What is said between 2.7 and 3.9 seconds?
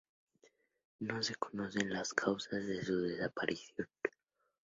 su desaparición.